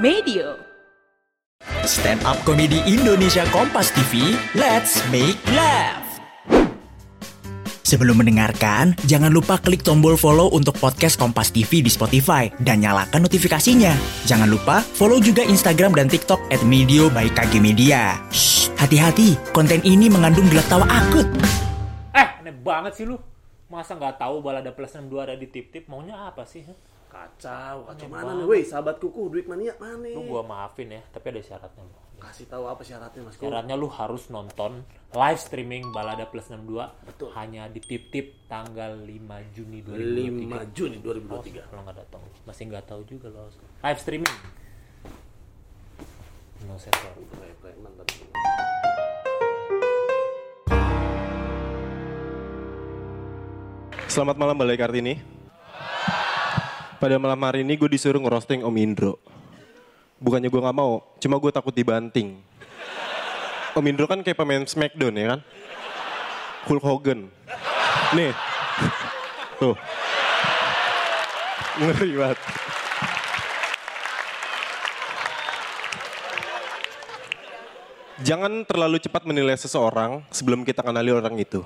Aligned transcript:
Medio. 0.00 0.56
Stand 1.84 2.24
up 2.24 2.40
komedi 2.48 2.80
Indonesia 2.88 3.44
Kompas 3.52 3.92
TV, 3.92 4.32
let's 4.56 4.96
make 5.12 5.36
laugh. 5.52 6.00
Sebelum 7.84 8.16
mendengarkan, 8.16 8.96
jangan 9.04 9.28
lupa 9.28 9.60
klik 9.60 9.84
tombol 9.84 10.16
follow 10.16 10.48
untuk 10.56 10.80
podcast 10.80 11.20
Kompas 11.20 11.52
TV 11.52 11.84
di 11.84 11.92
Spotify 11.92 12.48
dan 12.64 12.80
nyalakan 12.80 13.28
notifikasinya. 13.28 13.92
Jangan 14.24 14.48
lupa 14.48 14.80
follow 14.80 15.20
juga 15.20 15.44
Instagram 15.44 15.92
dan 15.92 16.08
TikTok 16.08 16.48
at 16.48 16.64
Medio 16.64 17.12
by 17.12 17.28
KG 17.28 17.60
Media. 17.60 18.16
Shh, 18.32 18.72
hati-hati, 18.80 19.36
konten 19.52 19.84
ini 19.84 20.08
mengandung 20.08 20.48
gelak 20.48 20.64
tawa 20.72 20.88
akut. 20.88 21.28
Eh, 22.16 22.28
aneh 22.40 22.56
banget 22.56 22.96
sih 22.96 23.04
lu. 23.04 23.20
Masa 23.68 24.00
nggak 24.00 24.16
tahu 24.16 24.40
balada 24.40 24.72
plus 24.72 24.96
62 24.96 25.28
ada 25.28 25.36
di 25.36 25.44
tip-tip? 25.44 25.92
Maunya 25.92 26.24
apa 26.24 26.48
sih? 26.48 26.64
Kacau, 27.10 27.90
kacau 27.90 28.06
Aneh 28.06 28.08
mana 28.08 28.30
nih, 28.38 28.46
woi, 28.46 28.62
sahabat 28.62 29.02
kuku, 29.02 29.34
duit 29.34 29.50
mania 29.50 29.74
mana? 29.82 30.06
Lu 30.14 30.30
gua 30.30 30.46
maafin 30.46 30.94
ya, 30.94 31.02
tapi 31.10 31.34
ada 31.34 31.42
syaratnya. 31.42 31.82
Bro. 31.82 31.98
Kasih 32.22 32.46
tahu 32.46 32.68
apa 32.68 32.86
syaratnya, 32.86 33.26
Mas? 33.26 33.34
Syaratnya 33.34 33.74
lu 33.74 33.90
harus 33.90 34.30
nonton 34.30 34.86
live 35.10 35.40
streaming 35.40 35.90
balada 35.90 36.28
plus 36.30 36.46
62 36.46 36.86
Betul. 37.02 37.28
hanya 37.34 37.66
di 37.66 37.82
tip-tip 37.82 38.46
tanggal 38.46 38.94
5 38.94 39.10
Juni 39.50 39.82
5 39.82 40.70
2023. 40.70 40.76
Juni 40.76 40.96
Oh, 41.00 41.42
2023. 41.42 41.66
kalau 41.66 41.82
nggak 41.82 41.98
datang, 41.98 42.22
masih 42.46 42.62
nggak 42.70 42.84
tahu 42.86 43.02
juga 43.02 43.26
lo. 43.32 43.50
Live 43.82 43.98
streaming. 43.98 44.36
No 46.68 46.76
sensor. 46.76 47.10
Selamat 54.10 54.36
malam 54.36 54.58
Balai 54.58 54.74
Kartini. 54.74 55.39
Pada 57.00 57.16
malam 57.16 57.40
hari 57.40 57.64
ini 57.64 57.80
gue 57.80 57.88
disuruh 57.88 58.20
ngerosting 58.20 58.60
Om 58.60 58.76
Indro. 58.76 59.16
Bukannya 60.20 60.52
gue 60.52 60.60
gak 60.60 60.76
mau, 60.76 61.00
cuma 61.16 61.40
gue 61.40 61.48
takut 61.48 61.72
dibanting. 61.72 62.36
Om 63.72 63.88
Indro 63.88 64.04
kan 64.04 64.20
kayak 64.20 64.36
pemain 64.36 64.60
Smackdown 64.68 65.16
ya 65.16 65.26
kan? 65.32 65.40
Hulk 66.68 66.84
Hogan. 66.84 67.32
Nih. 68.12 68.36
Tuh. 69.56 69.72
Ngeri 71.80 72.10
banget. 72.20 72.38
Jangan 78.20 78.52
terlalu 78.68 79.00
cepat 79.00 79.24
menilai 79.24 79.56
seseorang 79.56 80.20
sebelum 80.28 80.68
kita 80.68 80.84
kenali 80.84 81.08
orang 81.08 81.32
itu. 81.40 81.64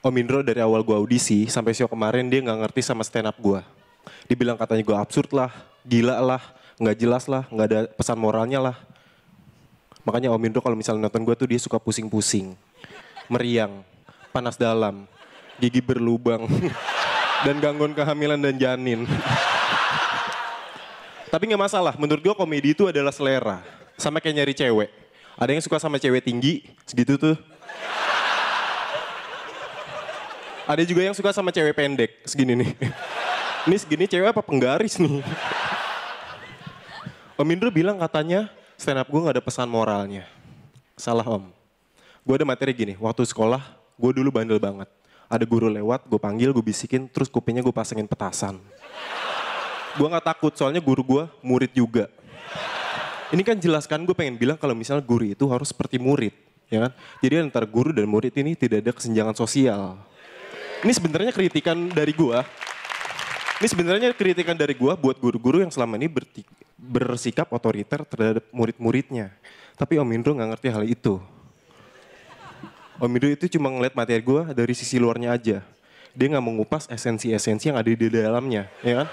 Om 0.00 0.16
Indro 0.16 0.40
dari 0.40 0.64
awal 0.64 0.80
gua 0.80 1.04
audisi 1.04 1.44
sampai 1.52 1.76
show 1.76 1.84
kemarin 1.84 2.32
dia 2.32 2.40
nggak 2.40 2.64
ngerti 2.64 2.80
sama 2.80 3.04
stand 3.04 3.28
up 3.28 3.36
gua. 3.36 3.75
Dibilang 4.26 4.58
katanya 4.58 4.82
gua 4.82 4.98
absurd 5.02 5.30
lah, 5.34 5.50
gila 5.86 6.18
lah, 6.18 6.42
nggak 6.76 6.96
jelas 6.98 7.24
lah, 7.30 7.44
nggak 7.48 7.66
ada 7.66 7.78
pesan 7.94 8.18
moralnya 8.18 8.60
lah. 8.60 8.76
Makanya 10.06 10.30
Om 10.30 10.44
Indro 10.46 10.62
kalau 10.62 10.78
misalnya 10.78 11.06
nonton 11.06 11.22
gua 11.26 11.34
tuh 11.34 11.50
dia 11.50 11.58
suka 11.58 11.78
pusing-pusing, 11.82 12.54
meriang, 13.26 13.82
panas 14.30 14.54
dalam, 14.54 15.06
gigi 15.58 15.82
berlubang, 15.82 16.46
dan 17.46 17.58
gangguan 17.58 17.94
kehamilan 17.94 18.38
dan 18.38 18.54
janin. 18.54 19.02
Tapi 21.26 21.42
nggak 21.50 21.62
masalah, 21.66 21.94
menurut 21.98 22.22
gua 22.22 22.34
komedi 22.38 22.74
itu 22.74 22.86
adalah 22.86 23.10
selera. 23.10 23.60
Sama 23.98 24.22
kayak 24.22 24.42
nyari 24.42 24.54
cewek. 24.54 24.90
Ada 25.36 25.50
yang 25.52 25.64
suka 25.64 25.76
sama 25.76 26.00
cewek 26.00 26.24
tinggi, 26.24 26.64
segitu 26.88 27.20
tuh. 27.20 27.36
Ada 30.66 30.82
juga 30.82 31.06
yang 31.06 31.14
suka 31.14 31.30
sama 31.30 31.54
cewek 31.54 31.78
pendek, 31.78 32.10
segini 32.26 32.58
nih. 32.58 32.70
Ini 33.66 33.76
segini 33.82 34.06
cewek 34.06 34.30
apa 34.30 34.46
penggaris 34.46 34.94
nih? 35.02 35.26
Om 37.34 37.50
Indro 37.50 37.66
bilang 37.74 37.98
katanya 37.98 38.46
stand 38.78 39.02
up 39.02 39.10
gue 39.10 39.18
gak 39.18 39.34
ada 39.34 39.42
pesan 39.42 39.66
moralnya. 39.66 40.22
Salah 40.94 41.26
om. 41.26 41.50
Gue 42.22 42.38
ada 42.38 42.46
materi 42.46 42.70
gini, 42.70 42.94
waktu 42.94 43.26
sekolah 43.26 43.58
gue 43.98 44.10
dulu 44.14 44.30
bandel 44.30 44.62
banget. 44.62 44.86
Ada 45.26 45.42
guru 45.42 45.66
lewat, 45.66 46.06
gue 46.06 46.14
panggil, 46.14 46.54
gue 46.54 46.62
bisikin, 46.62 47.10
terus 47.10 47.26
kupingnya 47.26 47.58
gue 47.58 47.74
pasangin 47.74 48.06
petasan. 48.06 48.62
Gue 49.98 50.06
gak 50.14 50.22
takut, 50.30 50.54
soalnya 50.54 50.78
guru 50.78 51.02
gue 51.02 51.22
murid 51.42 51.74
juga. 51.74 52.06
Ini 53.34 53.42
kan 53.42 53.58
jelaskan 53.58 54.06
gue 54.06 54.14
pengen 54.14 54.38
bilang 54.38 54.54
kalau 54.54 54.78
misalnya 54.78 55.02
guru 55.02 55.26
itu 55.26 55.42
harus 55.50 55.74
seperti 55.74 55.98
murid. 55.98 56.30
ya 56.70 56.86
kan? 56.86 56.94
Jadi 57.18 57.42
antara 57.42 57.66
guru 57.66 57.90
dan 57.90 58.06
murid 58.06 58.30
ini 58.38 58.54
tidak 58.54 58.86
ada 58.86 58.94
kesenjangan 58.94 59.34
sosial. 59.34 59.98
Ini 60.86 60.92
sebenarnya 60.94 61.34
kritikan 61.34 61.90
dari 61.90 62.14
gua. 62.14 62.46
Ini 63.56 63.72
sebenarnya 63.72 64.12
kritikan 64.12 64.52
dari 64.52 64.76
gua 64.76 65.00
buat 65.00 65.16
guru-guru 65.16 65.64
yang 65.64 65.72
selama 65.72 65.96
ini 65.96 66.12
bersikap 66.76 67.48
otoriter 67.48 68.04
terhadap 68.04 68.44
murid-muridnya. 68.52 69.32
Tapi 69.80 69.96
Om 69.96 70.12
Indro 70.12 70.36
nggak 70.36 70.50
ngerti 70.52 70.68
hal 70.68 70.84
itu. 70.84 71.16
Om 73.00 73.08
Indro 73.16 73.32
itu 73.32 73.48
cuma 73.56 73.72
ngeliat 73.72 73.96
materi 73.96 74.20
gua 74.20 74.52
dari 74.52 74.76
sisi 74.76 75.00
luarnya 75.00 75.32
aja. 75.32 75.64
Dia 76.12 76.26
nggak 76.36 76.44
mengupas 76.44 76.84
esensi-esensi 76.92 77.72
yang 77.72 77.80
ada 77.80 77.88
di 77.88 77.96
dalamnya, 78.12 78.68
ya 78.84 79.04
kan? 79.04 79.08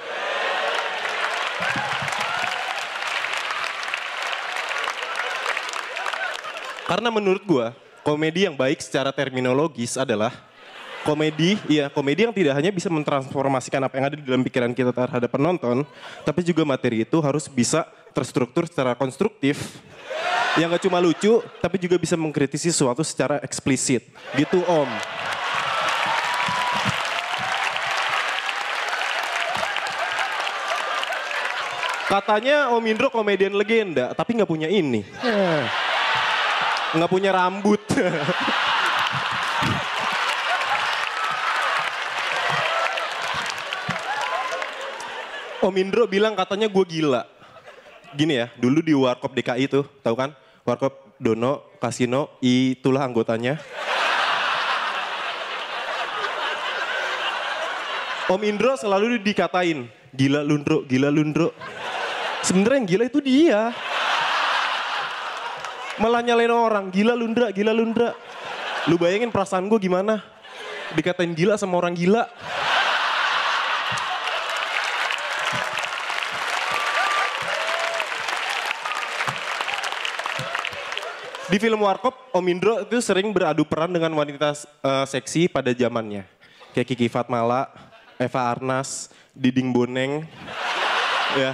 Karena 6.83 7.09
menurut 7.15 7.43
gua, 7.47 7.71
komedi 8.03 8.43
yang 8.43 8.59
baik 8.59 8.83
secara 8.83 9.15
terminologis 9.15 9.95
adalah 9.95 10.35
komedi, 11.03 11.59
iya 11.67 11.91
komedi 11.91 12.25
yang 12.25 12.33
tidak 12.33 12.53
hanya 12.57 12.71
bisa 12.71 12.87
mentransformasikan 12.87 13.83
apa 13.83 13.93
yang 13.99 14.05
ada 14.09 14.15
di 14.17 14.25
dalam 14.25 14.41
pikiran 14.41 14.71
kita 14.71 14.95
terhadap 14.95 15.29
penonton, 15.29 15.83
tapi 16.23 16.41
juga 16.41 16.63
materi 16.63 17.03
itu 17.03 17.19
harus 17.19 17.45
bisa 17.51 17.85
terstruktur 18.15 18.65
secara 18.65 18.95
konstruktif, 18.95 19.83
yang 20.55 20.71
gak 20.71 20.85
cuma 20.85 21.03
lucu, 21.03 21.43
tapi 21.59 21.77
juga 21.81 21.99
bisa 21.99 22.15
mengkritisi 22.15 22.71
sesuatu 22.71 23.03
secara 23.03 23.41
eksplisit. 23.43 24.05
Gitu 24.37 24.63
om. 24.65 24.89
Katanya 32.03 32.69
Om 32.69 32.85
Indro 32.85 33.09
komedian 33.09 33.57
legenda, 33.57 34.13
tapi 34.13 34.37
nggak 34.37 34.45
punya 34.45 34.69
ini. 34.69 35.01
Nggak 36.93 37.09
punya 37.09 37.33
rambut. 37.33 37.81
Om 45.63 45.79
Indro 45.79 46.03
bilang 46.11 46.35
katanya 46.35 46.67
gue 46.67 46.83
gila. 46.83 47.23
Gini 48.19 48.35
ya, 48.35 48.51
dulu 48.59 48.83
di 48.83 48.91
Warkop 48.91 49.31
DKI 49.31 49.71
tuh, 49.71 49.87
tahu 50.03 50.11
kan? 50.19 50.35
Warkop 50.67 51.15
Dono, 51.15 51.71
Kasino, 51.79 52.35
itulah 52.43 53.07
anggotanya. 53.07 53.55
Om 58.27 58.43
Indro 58.43 58.75
selalu 58.75 59.23
dikatain, 59.23 59.87
gila 60.11 60.43
lundro, 60.43 60.83
gila 60.83 61.07
lundro. 61.07 61.55
Sebenarnya 62.43 62.83
yang 62.83 62.87
gila 62.91 63.03
itu 63.07 63.19
dia. 63.23 63.71
Malah 65.95 66.27
nyalain 66.27 66.51
orang, 66.51 66.91
gila 66.91 67.15
lundra, 67.15 67.55
gila 67.55 67.71
lundra. 67.71 68.11
Lu 68.91 68.99
bayangin 68.99 69.31
perasaan 69.31 69.71
gue 69.71 69.79
gimana? 69.79 70.19
Dikatain 70.91 71.31
gila 71.31 71.55
sama 71.55 71.79
orang 71.79 71.95
gila. 71.95 72.27
Di 81.53 81.61
film 81.61 81.85
Warkop, 81.85 82.33
Om 82.33 82.45
Indro 82.49 82.81
itu 82.81 82.97
sering 82.97 83.29
beradu 83.29 83.61
peran 83.61 83.93
dengan 83.93 84.09
wanita 84.17 84.57
eh, 84.57 85.05
seksi 85.05 85.45
pada 85.45 85.69
zamannya. 85.69 86.25
Kayak 86.73 86.89
Kiki 86.89 87.05
Fatmala, 87.05 87.69
Eva 88.17 88.49
Arnas, 88.49 89.13
Diding 89.37 89.69
Boneng. 89.69 90.25
ya. 91.37 91.53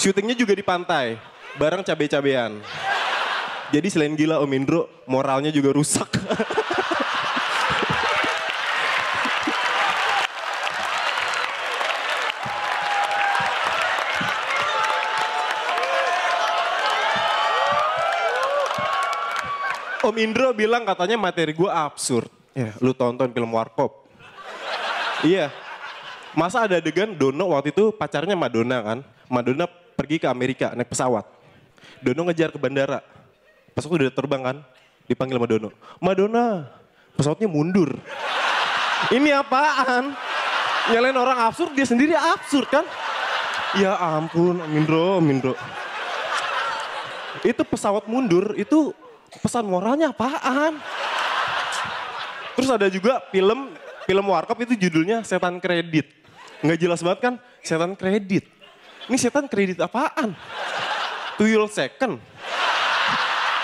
Syutingnya 0.00 0.32
juga 0.32 0.56
di 0.56 0.64
pantai, 0.64 1.20
bareng 1.60 1.84
cabe-cabean. 1.84 2.64
Jadi 3.68 3.92
selain 3.92 4.16
gila 4.16 4.40
Om 4.40 4.56
Indro, 4.56 4.88
moralnya 5.04 5.52
juga 5.52 5.76
rusak. 5.76 6.16
Om 20.06 20.16
Indro 20.22 20.54
bilang 20.54 20.86
katanya 20.86 21.18
materi 21.18 21.50
gue 21.50 21.66
absurd. 21.66 22.30
Ya, 22.54 22.72
lu 22.78 22.94
tonton 22.94 23.26
film 23.34 23.50
Warkop. 23.50 24.06
iya. 25.26 25.50
Masa 26.36 26.68
ada 26.68 26.78
adegan 26.78 27.16
Dono 27.16 27.50
waktu 27.56 27.74
itu 27.74 27.90
pacarnya 27.90 28.38
Madonna 28.38 28.78
kan. 28.84 28.98
Madonna 29.26 29.66
pergi 29.98 30.22
ke 30.22 30.28
Amerika 30.30 30.70
naik 30.76 30.92
pesawat. 30.92 31.26
Dono 31.98 32.28
ngejar 32.28 32.54
ke 32.54 32.58
bandara. 32.60 33.02
Pas 33.74 33.82
waktu 33.82 34.08
udah 34.08 34.14
terbang 34.14 34.42
kan, 34.44 34.56
dipanggil 35.10 35.36
sama 35.36 35.48
Dono. 35.48 35.68
Madonna, 35.98 36.70
pesawatnya 37.18 37.48
mundur. 37.50 37.96
Ini 39.12 39.30
apaan? 39.36 40.14
Nyalain 40.92 41.18
orang 41.18 41.38
absurd, 41.50 41.74
dia 41.74 41.84
sendiri 41.88 42.14
absurd 42.14 42.70
kan? 42.70 42.86
Ya 43.76 43.98
ampun, 43.98 44.62
Om 44.62 44.72
Indro, 44.72 45.18
Om 45.18 45.26
Indro. 45.28 45.54
Itu 47.42 47.66
pesawat 47.66 48.08
mundur, 48.08 48.54
itu 48.56 48.94
pesan 49.40 49.64
moralnya 49.68 50.12
apaan? 50.12 50.78
Terus 52.56 52.70
ada 52.72 52.88
juga 52.88 53.20
film 53.28 53.72
film 54.08 54.24
Warkop 54.30 54.58
itu 54.64 54.74
judulnya 54.88 55.20
Setan 55.26 55.60
Kredit. 55.60 56.08
Nggak 56.64 56.78
jelas 56.80 57.00
banget 57.04 57.20
kan? 57.20 57.34
Setan 57.60 57.92
Kredit. 57.94 58.56
Ini 59.06 59.16
setan 59.22 59.46
kredit 59.46 59.78
apaan? 59.78 60.34
Tuyul 61.38 61.70
second. 61.70 62.18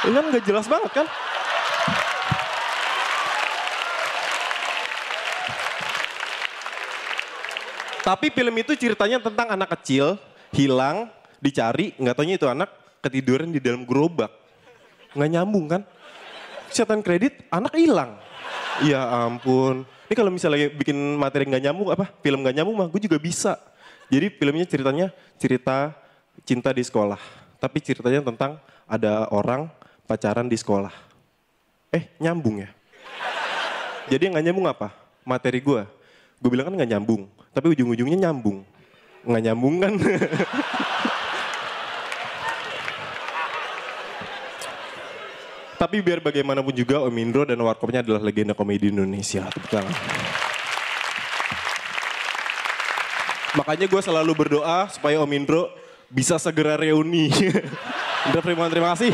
Ini 0.06 0.14
kan 0.14 0.24
nggak 0.30 0.44
jelas 0.46 0.66
banget 0.70 1.02
kan? 1.02 1.06
Tapi 8.02 8.34
film 8.34 8.54
itu 8.58 8.74
ceritanya 8.74 9.22
tentang 9.22 9.46
anak 9.50 9.78
kecil 9.78 10.18
hilang, 10.50 11.06
dicari, 11.38 11.94
nggak 11.98 12.14
taunya 12.18 12.34
itu 12.34 12.46
anak 12.50 12.70
ketiduran 12.98 13.50
di 13.54 13.62
dalam 13.62 13.86
gerobak. 13.86 14.41
Nggak 15.12 15.30
nyambung 15.30 15.66
kan? 15.68 15.82
Setan 16.72 17.04
kredit, 17.04 17.44
anak 17.52 17.76
hilang. 17.76 18.16
Ya 18.80 19.04
ampun. 19.04 19.84
Ini 20.08 20.14
kalau 20.16 20.32
misalnya 20.32 20.72
bikin 20.72 20.96
materi 21.20 21.44
nggak 21.44 21.64
nyambung 21.68 21.88
apa 21.92 22.08
film 22.24 22.40
nggak 22.40 22.56
nyambung 22.56 22.76
mah 22.80 22.88
gue 22.88 23.00
juga 23.04 23.20
bisa. 23.20 23.60
Jadi 24.08 24.32
filmnya 24.32 24.64
ceritanya 24.68 25.06
cerita 25.36 25.92
cinta 26.44 26.72
di 26.72 26.84
sekolah. 26.84 27.20
Tapi 27.60 27.78
ceritanya 27.84 28.24
tentang 28.24 28.60
ada 28.88 29.28
orang 29.32 29.68
pacaran 30.08 30.48
di 30.48 30.56
sekolah. 30.56 30.92
Eh 31.92 32.08
nyambung 32.20 32.64
ya? 32.64 32.70
Jadi 34.08 34.32
nggak 34.32 34.44
nyambung 34.48 34.66
apa? 34.68 34.92
Materi 35.24 35.60
gue. 35.60 35.84
Gue 36.40 36.50
bilang 36.50 36.72
kan 36.72 36.74
nggak 36.76 36.90
nyambung. 36.96 37.28
Tapi 37.52 37.72
ujung-ujungnya 37.76 38.28
nyambung. 38.28 38.64
Nggak 39.22 39.42
nyambung 39.48 39.74
kan? 39.78 39.92
Tapi 45.82 45.98
biar 45.98 46.22
bagaimanapun 46.22 46.70
juga 46.70 47.02
Om 47.02 47.16
Indro 47.18 47.42
dan 47.42 47.58
Warkopnya 47.58 48.06
adalah 48.06 48.22
legenda 48.22 48.54
komedi 48.54 48.94
Indonesia. 48.94 49.50
Makanya 53.58 53.90
gue 53.90 53.98
selalu 53.98 54.30
berdoa 54.30 54.86
supaya 54.94 55.18
Om 55.18 55.32
Indro 55.34 55.66
bisa 56.06 56.38
segera 56.38 56.78
reuni. 56.78 57.34
Primawan, 58.46 58.70
terima 58.70 58.94
kasih. 58.94 59.10